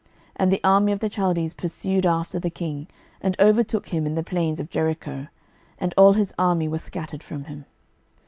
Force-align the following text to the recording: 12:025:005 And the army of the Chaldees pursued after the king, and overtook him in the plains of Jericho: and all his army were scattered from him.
12:025:005 0.31 0.31
And 0.37 0.51
the 0.51 0.63
army 0.63 0.91
of 0.93 0.99
the 0.99 1.09
Chaldees 1.09 1.53
pursued 1.53 2.05
after 2.07 2.39
the 2.39 2.49
king, 2.49 2.87
and 3.21 3.39
overtook 3.39 3.89
him 3.89 4.07
in 4.07 4.15
the 4.15 4.23
plains 4.23 4.59
of 4.59 4.71
Jericho: 4.71 5.27
and 5.77 5.93
all 5.95 6.13
his 6.13 6.33
army 6.39 6.67
were 6.67 6.79
scattered 6.79 7.21
from 7.21 7.43
him. 7.43 7.65